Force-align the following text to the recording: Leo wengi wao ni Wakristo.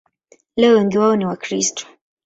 Leo 0.55 0.73
wengi 0.75 0.97
wao 0.97 1.15
ni 1.15 1.25
Wakristo. 1.25 1.85